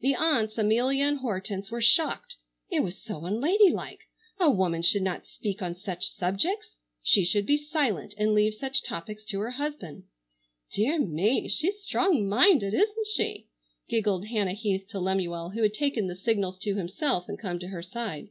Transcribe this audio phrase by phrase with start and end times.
[0.00, 2.36] The aunts, Amelia and Hortense, were shocked.
[2.70, 4.00] It was so unladylike.
[4.40, 6.76] A woman should not speak on such subjects.
[7.02, 10.04] She should be silent and leave such topics to her husband.
[10.72, 13.48] "Deah me, she's strong minded, isn't she?"
[13.90, 17.68] giggled Hannah Heath to Lemuel, who had taken the signals to himself and come to
[17.68, 18.30] her side.